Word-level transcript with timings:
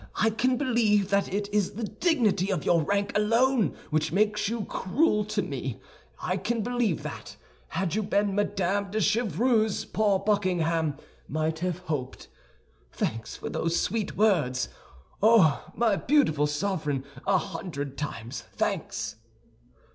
I 0.15 0.31
can 0.31 0.57
believe 0.57 1.11
that 1.11 1.31
it 1.31 1.47
is 1.53 1.73
the 1.73 1.83
dignity 1.83 2.49
of 2.51 2.65
your 2.65 2.81
rank 2.81 3.15
alone 3.15 3.75
which 3.91 4.11
makes 4.11 4.49
you 4.49 4.65
cruel 4.65 5.23
to 5.25 5.43
me; 5.43 5.79
I 6.19 6.37
can 6.37 6.63
believe 6.63 7.03
that, 7.03 7.37
had 7.67 7.93
you 7.93 8.01
been 8.01 8.33
Madame 8.33 8.89
de 8.89 8.99
Chevreuse, 8.99 9.85
poor 9.85 10.17
Buckingham 10.17 10.97
might 11.27 11.59
have 11.59 11.77
hoped. 11.85 12.29
Thanks 12.91 13.35
for 13.37 13.49
those 13.49 13.79
sweet 13.79 14.17
words! 14.17 14.69
Oh, 15.21 15.63
my 15.75 15.97
beautiful 15.97 16.47
sovereign, 16.47 17.03
a 17.27 17.37
hundred 17.37 17.95
times, 17.95 18.41
thanks!" 18.55 19.17